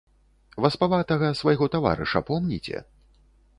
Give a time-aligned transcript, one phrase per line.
[0.63, 2.77] Васпаватага свайго таварыша помніце?